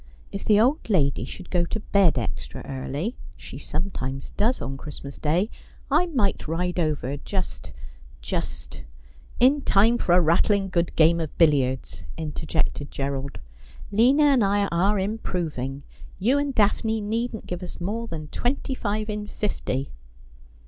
[0.31, 5.19] If the old lady should go to bed extra early— she sometimes does on Christmas
[5.19, 5.51] Day—
[5.91, 7.71] I might ride over, just—
[8.29, 8.83] just'
[9.39, 13.39] 'In time for a rattling good game of billiards,' interjected Gerald.'
[13.91, 15.83] Lina and I are improving.
[16.17, 19.91] You and Daphne needn't give us more than twenty five in fifty.'